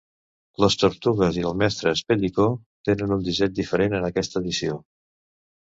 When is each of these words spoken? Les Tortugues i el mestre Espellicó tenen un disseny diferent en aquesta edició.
Les 0.63 0.77
Tortugues 0.83 1.37
i 1.41 1.45
el 1.49 1.53
mestre 1.63 1.93
Espellicó 1.99 2.47
tenen 2.91 3.15
un 3.19 3.23
disseny 3.29 3.55
diferent 3.63 3.97
en 4.01 4.11
aquesta 4.11 4.43
edició. 4.45 4.83